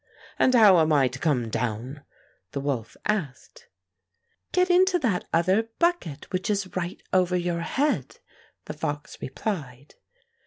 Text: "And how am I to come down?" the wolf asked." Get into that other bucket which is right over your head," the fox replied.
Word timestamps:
"And 0.39 0.55
how 0.55 0.79
am 0.79 0.91
I 0.91 1.07
to 1.09 1.19
come 1.19 1.51
down?" 1.51 2.01
the 2.53 2.59
wolf 2.59 2.97
asked." 3.05 3.67
Get 4.51 4.71
into 4.71 4.97
that 4.97 5.25
other 5.31 5.69
bucket 5.77 6.25
which 6.33 6.49
is 6.49 6.75
right 6.75 6.99
over 7.13 7.35
your 7.37 7.59
head," 7.61 8.17
the 8.65 8.73
fox 8.73 9.19
replied. 9.21 9.93